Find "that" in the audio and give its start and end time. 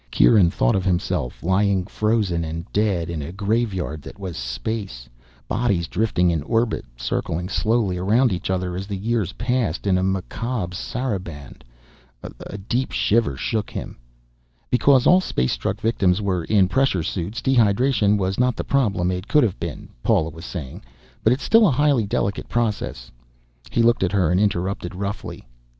4.01-4.17